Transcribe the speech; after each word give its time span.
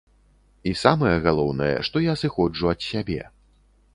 І 0.71 0.71
самае 0.83 1.11
галоўнае, 1.25 1.75
што 1.89 2.03
я 2.05 2.13
сыходжу 2.23 2.65
ад 2.75 2.79
сябе. 2.89 3.21